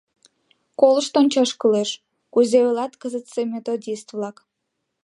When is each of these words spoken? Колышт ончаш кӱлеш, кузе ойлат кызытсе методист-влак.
Колышт 0.79 1.13
ончаш 1.19 1.51
кӱлеш, 1.59 1.89
кузе 2.33 2.59
ойлат 2.67 2.93
кызытсе 3.01 3.41
методист-влак. 3.53 4.37